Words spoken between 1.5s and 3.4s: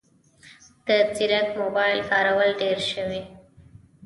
موبایل کارول ډېر شوي